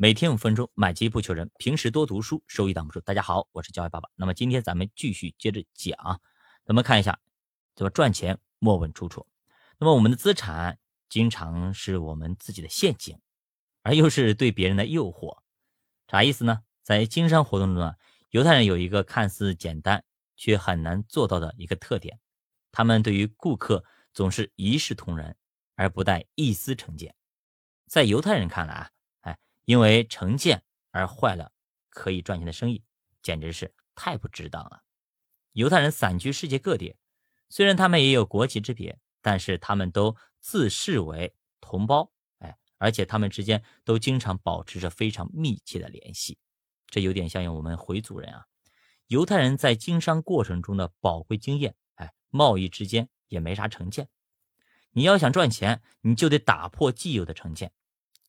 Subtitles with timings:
[0.00, 1.50] 每天五分钟，买基不求人。
[1.58, 3.00] 平时多读书，收益挡不住。
[3.00, 4.08] 大家好，我是教育爸爸。
[4.14, 6.20] 那么今天咱们继续接着讲，
[6.64, 7.18] 咱们看一下，
[7.74, 9.26] 怎么赚钱莫问出处。
[9.76, 13.18] 那么我们的资产经常是我们自己的陷阱，
[13.82, 15.38] 而又是对别人的诱惑。
[16.06, 16.62] 啥意思呢？
[16.84, 17.96] 在经商活动中啊，
[18.30, 20.04] 犹太人有一个看似简单
[20.36, 22.20] 却很难做到的一个特点，
[22.70, 23.84] 他们对于顾客
[24.14, 25.36] 总是一视同仁，
[25.74, 27.16] 而不带一丝成见。
[27.88, 28.90] 在犹太人看来啊。
[29.68, 30.62] 因为成见
[30.92, 31.52] 而坏了
[31.90, 32.82] 可以赚钱的生意，
[33.20, 34.82] 简直是太不值当了。
[35.52, 36.96] 犹太人散居世界各地，
[37.50, 46.38] 虽然他们也有国籍之别，但是他们都自视为同胞，哎，而且他们之间都经常保持着非常密切的联系。
[46.86, 48.46] 这有点像我们回族人啊。
[49.08, 54.08] 犹太人在经商过程中的宝贵经验，哎，贸易之间也没啥成见。
[54.92, 57.70] 你要想赚钱，你就得打破既有的成见，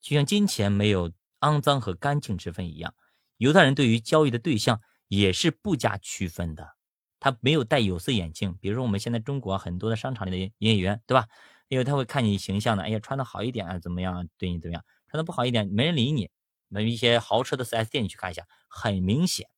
[0.02, 1.14] 就像金钱没有。
[1.42, 2.94] 肮脏和干净之分一样，
[3.38, 6.76] 犹太人对于交易的对象也是不加区分的。
[7.20, 11.28] 他没有戴有色眼镜，比如说我们现在中国很多的商场里的营业员，对吧？
[11.68, 14.28] 因为他会看你形象的，哎呀，穿的好一点啊，怎么样？
[14.38, 14.84] 对你怎么样？
[15.08, 16.30] 穿的不好一点，没人理你。
[16.70, 19.50] 那一些豪车的 4S 店你去看一下，很明显。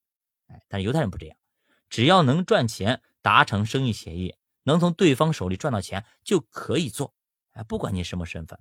[0.48, 1.38] 哎，但是犹太人不这样，
[1.90, 7.14] 只要能赚钱，达成生意协议，能从对方手里赚到钱就可以做。
[7.52, 8.58] 哎，不管你什么身份，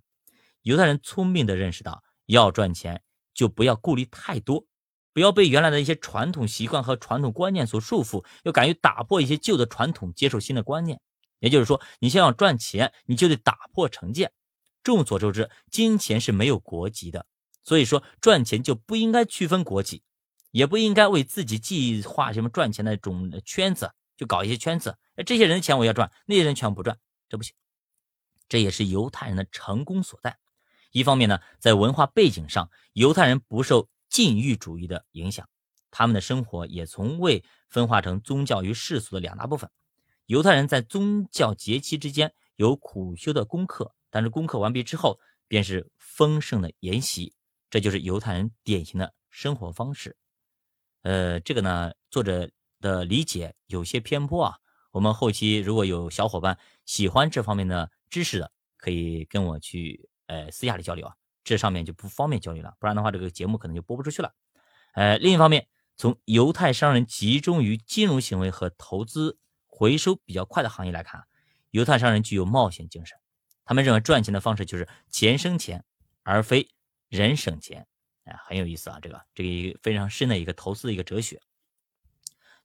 [0.63, 3.03] 犹太人聪明的认识到要赚钱。
[3.35, 4.65] 就不要顾虑太多，
[5.13, 11.01] 不要被原来的一些传统习惯和传统观念所束缚，要敢于打破一些旧的传统，接受新的观念。
[11.39, 14.33] 也就是说，你想要赚钱，你就得打破成见。
[14.83, 17.27] 众所周知，金钱是没有国籍的，
[17.65, 20.03] 所以说赚钱就不应该区分国籍，
[20.51, 24.97] 也不应该为自己计划什么赚钱的种圈子，就搞一些圈子。
[25.27, 27.55] 这些人的钱我要赚，那些人全不赚，这不行。
[28.49, 30.40] 这也是犹太人的成功所在。
[30.93, 35.49] 一方面呢，在文化背景上，犹太人不受禁欲主义的影响，
[35.91, 39.71] 他们的生活也从未分化成宗教与世俗的两大部分。
[40.27, 47.35] 犹太人在宗教节期之间有苦修的功课，但是功课完毕之后便是丰盛的筵席，
[47.71, 50.17] 这就是犹太人典型的生活方式。
[51.03, 52.51] 呃，这个呢，作者
[52.81, 54.59] 的理解有些偏颇啊。
[54.91, 60.10] 我们后期如果有小伙伴喜欢这方面的知识的，可以跟我去。
[60.31, 64.33] 呃，私下里交流啊，这上面就不方便交流了，不然的话，这个节目可能就播不出去了。
[64.95, 71.25] 呃，另一方面，从犹太商人集中于金融行为和投资回收比较快的行业来看，
[71.73, 73.19] 犹太商人具有冒险精神。
[73.65, 75.85] 他们认为赚钱的方式就是钱生钱，
[76.23, 76.69] 而非
[77.09, 77.89] 人省钱。
[78.23, 81.43] 哎，很有意思啊，这个这个非常深的一个投资的一个哲学。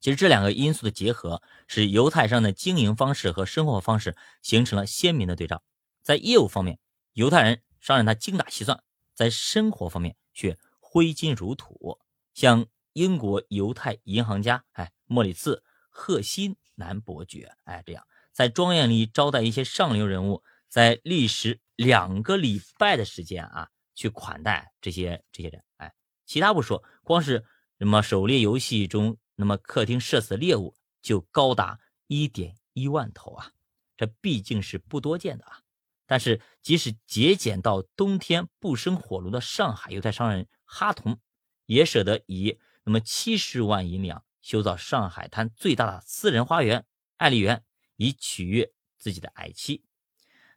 [0.00, 5.64] 其实这两个因素的结合，使犹太商的经营方式和生活方式形成了鲜明的对照。
[6.04, 6.78] 在业务方面。
[7.16, 8.84] 犹太人商人他精打细算，
[9.14, 11.98] 在生活方面却挥金如土。
[12.34, 25.94] 像英国犹太银行家哎莫里茨赫辛南伯爵哎这样，在庄园里招待一些上流人物，在历时两个礼拜的时间啊，去款待这些这些人哎，
[26.26, 27.46] 其他不说，光是
[27.78, 33.52] 什么狩猎游戏中，那么客厅射死的猎物就高达一点一万头啊，
[33.96, 35.62] 这毕竟是不多见的啊。
[36.08, 41.18] 但是，即使节俭到冬天不生火炉的上海犹太商人哈同，
[41.66, 46.86] 也舍得以那么七十万银两修造上海滩最大的私人花园——
[47.18, 47.64] 爱丽园，
[47.96, 49.82] 以取悦自己的爱妻。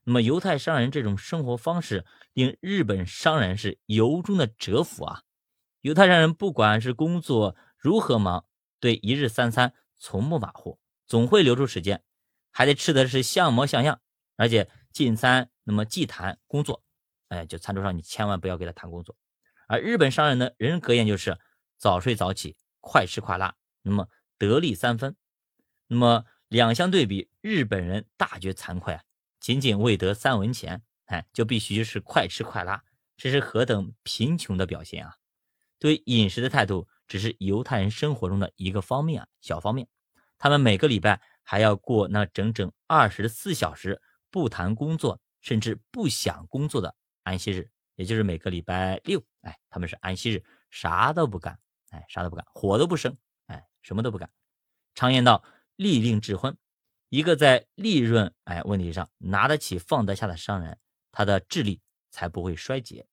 [0.03, 5.23] 那么，犹太商人这种生活方式令日本商人是由衷的折服啊！
[5.81, 8.45] 犹太商人不管是工作如何忙，
[8.79, 12.03] 对一日三餐从不马虎，总会留出时间，
[12.51, 13.99] 还得吃的是像模像样，
[14.35, 14.69] 而且。
[14.91, 16.83] 进餐，那么忌谈工作，
[17.29, 19.15] 哎，就餐桌上你千万不要给他谈工作。
[19.67, 21.37] 而日本商人呢，人格言就是
[21.77, 25.15] 早睡早起，快吃快拉，那么得利三分。
[25.87, 29.03] 那么两相对比，日本人大觉惭愧啊，
[29.39, 32.83] 仅仅为得三文钱，哎，就必须是快吃快拉，
[33.15, 35.15] 这是何等贫穷的表现啊！
[35.77, 39.87] 对饮食的态度只是犹太人生活中的一个方面啊，小方面。
[40.37, 44.01] 他们每个礼拜还要过那整整二十四小时。
[44.31, 51.59] 不谈工作，甚至不想工作的安息日，也就是每个礼拜六，哎，他们是安息日，啥都不干，
[51.89, 53.17] 哎，啥都不干，火都不生，
[53.47, 54.29] 哎，什么都不干。
[54.95, 55.43] 常言道，
[55.75, 56.57] 利令智昏，
[57.09, 60.77] 一个在利润哎问题上拿得起放得下的商人，
[61.11, 61.81] 他的智力
[62.11, 63.07] 才不会衰竭。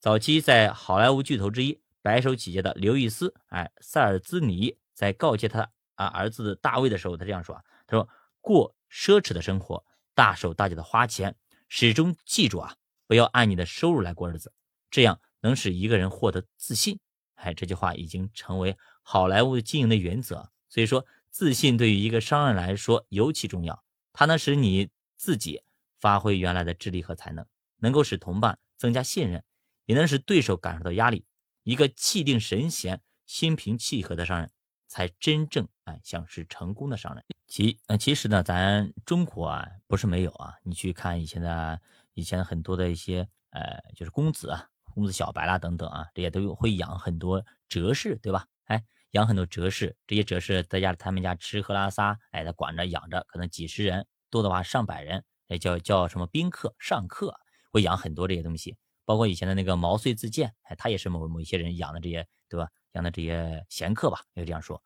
[0.00, 8.08] 早期在好莱坞巨头之一、白手起家的刘易斯，哎，塞尔兹尼在告诫他啊儿子大卫的时候，他这样说啊，他说
[8.40, 9.84] 过奢侈的生活。
[10.22, 11.34] 大手大脚的花钱，
[11.68, 12.76] 始终记住啊，
[13.08, 14.52] 不要按你的收入来过日子，
[14.88, 17.00] 这样能使一个人获得自信。
[17.34, 20.52] 哎，这句话已经成为好莱坞经营的原则。
[20.68, 23.82] 所以说，自信对于一个商人来说尤其重要。
[24.12, 25.60] 它能使你自己
[25.98, 27.44] 发挥原来的智力和才能，
[27.78, 29.42] 能够使同伴增加信任，
[29.86, 31.26] 也能使对手感受到压力。
[31.64, 34.52] 一个气定神闲、心平气和的商人，
[34.86, 37.24] 才真正哎像是成功的商人。
[37.46, 40.54] 其呃，其实呢，咱中国啊不是没有啊。
[40.62, 41.80] 你去看以前的
[42.14, 48.46] 以前很多的一些呃，就是公子啊、公子小白啦等等啊，这些都有会养很多哲士，对吧？
[48.64, 57.34] 哎，养很多哲士，这些哲士在家他们家吃喝拉撒，哎，他管着养着，可能几十人，多的话上百人，哎，叫叫什么宾客上客，
[57.70, 58.76] 会养很多这些东西。
[59.04, 62.68] 包括以前的那个毛遂自荐，哎，他也是某某一些人养的这些，对吧？
[62.92, 64.82] 养的这些闲客吧，可以这样说。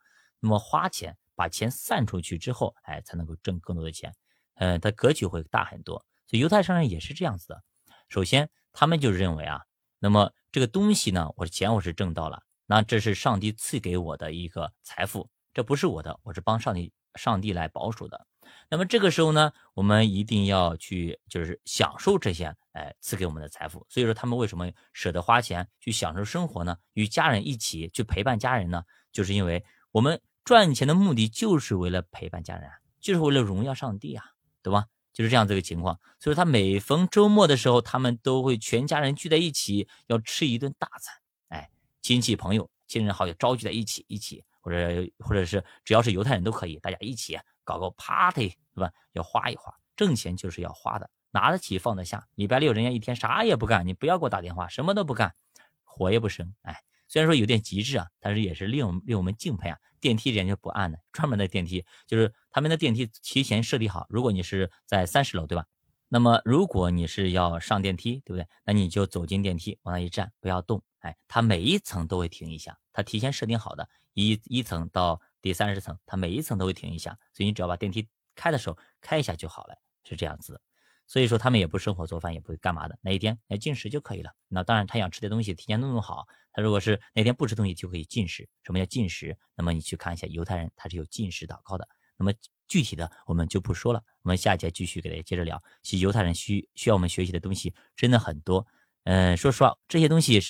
[0.47, 4.15] 那么花钱把钱散出去之后，哎，才能够挣更多的钱，
[4.55, 6.07] 嗯，它格局会大很多。
[6.29, 7.65] 所以犹太商人也是这样子的。
[8.09, 9.63] 首先，他们就认为啊，
[9.99, 18.25] 那么这个东西呢，我钱我是挣到了，那这是上帝赐给我的一个财富，这不是我的，我是帮上帝上帝来保守的。
[18.71, 23.85] 那么这个时候呢，我们一定要去就是享受这些哎赐给我们的财富。
[23.89, 26.77] 所以说他们为什么舍得花钱去享受生活呢？
[26.93, 28.85] 与家人一起去陪伴家人呢？
[29.11, 32.71] 就是因为我们赚钱的目的就是为了陪伴家人，
[33.01, 34.25] 就是为了荣耀上帝啊，
[34.63, 34.87] 对吧？
[35.13, 35.99] 就是这样这个情况。
[36.21, 41.17] 所以他每逢周末的时候，他们都会全家人聚在一起，要吃一顿大餐。
[41.49, 41.69] 哎，
[42.01, 47.37] 亲戚朋友、亲人好友召集在一起，一起或者或者是只要是犹太人都可以，大家一起。
[47.65, 48.93] 搞个 party 是吧？
[49.15, 52.25] 要花一花，挣钱就是要花的，拿得起放得下。
[52.37, 55.35] 礼拜六人家一天啥也不干，你不要给我打电话，什么都不干，
[55.83, 56.55] 火也不生。
[56.63, 59.79] 哎，虽然说有点极致啊，但是也是令我们令我们敬佩啊。
[60.01, 64.07] 电梯人家不按的，专门的电梯就是他们的电梯提前设定好。
[64.09, 65.65] 如果你是在三十楼对吧？
[66.09, 68.47] 那么如果你是要上电梯，对不对？
[68.65, 70.83] 那你就走进电梯，往那一站，不要动。
[71.01, 75.21] 哎，它每一层都会停一下，它提前设定好的，一一层到。
[75.43, 80.61] 第三十层，它每一层都会停一下，所以你只要把电梯开的时候开一下就好了，是这样子。
[81.07, 84.33] 所以说他们也不生火做饭，也不会干嘛的，那一天来进食就可以了。
[84.49, 88.49] 那当然他想吃的东西提前弄弄好，他如果是那天不吃东西就可以进食。
[88.63, 89.37] 什么叫进食？
[89.55, 91.89] 那么你去看一下犹太人，他是有进食祷告的。
[92.17, 92.33] 那么
[92.67, 95.63] 具体的我们就不说了，我们下节继续给大家接着聊。
[95.83, 98.67] 其实犹太人需需要我们学习的东西真的很多。
[99.05, 100.41] 嗯，说实话，这些东西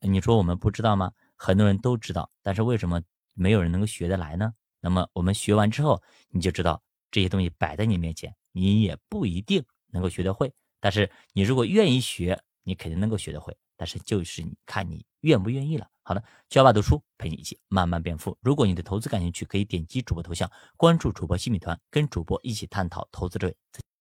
[0.00, 1.12] 你说我们不知道吗？
[1.36, 3.02] 很多人都知道，但是为什么？
[3.38, 4.54] 没有人能够学得来呢。
[4.80, 9.62] 那么我们学完之后，你就知道这些东西摆在你面前，你也不一定
[9.96, 10.52] 能够学得会。
[10.78, 13.56] 但是你如果愿意学，你肯定能够学得会。
[13.78, 15.86] 但是就是你看你愿不愿意了。
[16.02, 18.38] 好的，小爸读书陪你一起慢慢变富。
[18.40, 23.54] 如果你对投资感兴趣，可以点击主播头像，关注主播新米团，跟主播一起探讨投资这。